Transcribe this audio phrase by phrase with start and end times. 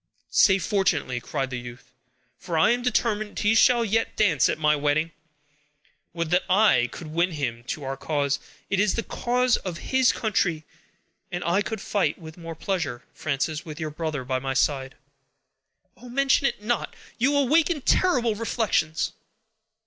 [0.31, 1.91] "Say fortunately," cried the youth,
[2.39, 5.11] "for I am determined he shall yet dance at my wedding.
[6.11, 8.39] Would that I could win him to our cause.
[8.71, 10.63] It is the cause of his country;
[11.31, 14.95] and I could fight with more pleasure, Frances, with your brother by my side."
[15.95, 16.09] "Oh!
[16.09, 16.95] mention it not!
[17.19, 19.13] You awaken terrible reflections."